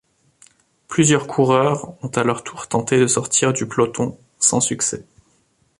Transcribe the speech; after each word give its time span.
Plusieurs 0.87 1.27
coureurs 1.27 1.93
ont 2.03 2.07
à 2.07 2.23
leur 2.23 2.43
tour 2.43 2.67
tenté 2.67 2.99
de 2.99 3.05
sortir 3.05 3.53
du 3.53 3.67
peloton, 3.67 4.17
sans 4.39 4.59
succès. 4.59 5.05